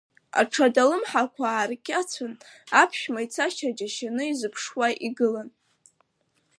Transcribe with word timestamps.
Аҽада, 0.41 0.79
алымҳақәа 0.83 1.43
ааркьацәын, 1.49 2.33
аԥшәма 2.81 3.21
ицашьа 3.25 3.75
џьашьаны 3.77 4.23
изыԥшуа 4.31 4.87
игылан. 5.07 5.49